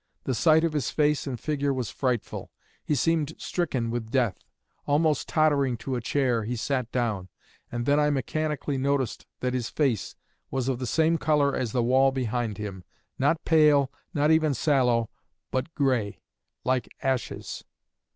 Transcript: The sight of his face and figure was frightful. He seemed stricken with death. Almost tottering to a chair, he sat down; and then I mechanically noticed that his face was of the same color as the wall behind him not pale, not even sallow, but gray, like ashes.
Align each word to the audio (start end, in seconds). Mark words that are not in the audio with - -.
The 0.23 0.33
sight 0.33 0.63
of 0.63 0.73
his 0.73 0.89
face 0.89 1.27
and 1.27 1.39
figure 1.39 1.71
was 1.71 1.91
frightful. 1.91 2.49
He 2.83 2.95
seemed 2.95 3.35
stricken 3.37 3.91
with 3.91 4.09
death. 4.09 4.39
Almost 4.87 5.29
tottering 5.29 5.77
to 5.77 5.95
a 5.95 6.01
chair, 6.01 6.43
he 6.43 6.55
sat 6.55 6.91
down; 6.91 7.29
and 7.71 7.85
then 7.85 7.99
I 7.99 8.09
mechanically 8.09 8.79
noticed 8.79 9.27
that 9.41 9.53
his 9.53 9.69
face 9.69 10.15
was 10.49 10.67
of 10.67 10.79
the 10.79 10.87
same 10.87 11.19
color 11.19 11.55
as 11.55 11.71
the 11.71 11.83
wall 11.83 12.11
behind 12.11 12.57
him 12.57 12.83
not 13.19 13.45
pale, 13.45 13.91
not 14.11 14.31
even 14.31 14.55
sallow, 14.55 15.11
but 15.51 15.71
gray, 15.75 16.19
like 16.63 16.87
ashes. 17.03 17.63